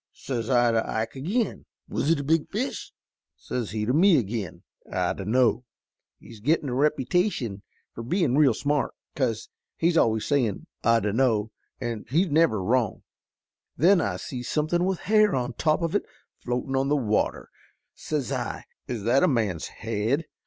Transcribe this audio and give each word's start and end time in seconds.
Says 0.13 0.49
I 0.49 0.71
to 0.71 0.83
Ike 0.91 1.15
ag'in, 1.15 1.67
'Was 1.87 2.09
it 2.09 2.19
a 2.19 2.23
big 2.23 2.49
fish?' 2.49 2.91
Says 3.37 3.69
he 3.69 3.85
to 3.85 3.93
me 3.93 4.17
ag'in, 4.17 4.63
'I 4.91 5.13
dunno.' 5.13 5.63
He's 6.17 6.39
gittin' 6.39 6.69
a 6.69 6.73
repytation 6.73 7.61
for 7.93 8.01
bein' 8.01 8.35
real 8.35 8.55
smart 8.55 8.95
'cause 9.15 9.47
he's 9.77 9.97
always 9.97 10.25
sayin, 10.25 10.65
'I 10.83 11.01
dunno,' 11.01 11.51
an' 11.79 12.05
he's 12.09 12.31
never 12.31 12.63
wrong. 12.63 13.03
Then 13.77 14.01
I 14.01 14.15
sees 14.17 14.49
somethin' 14.49 14.85
with 14.85 15.01
hair 15.01 15.35
on 15.35 15.53
top 15.53 15.83
of 15.83 15.93
it 15.93 16.07
floatin' 16.39 16.75
on 16.75 16.87
the 16.89 16.95
water. 16.97 17.51
Says 17.93 18.31
I, 18.31 18.63
'Is 18.87 19.03
that 19.03 19.21
a 19.21 19.27
man's 19.27 19.67
head?' 19.67 20.25